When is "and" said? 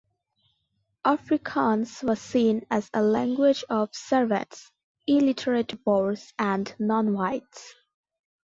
6.39-6.65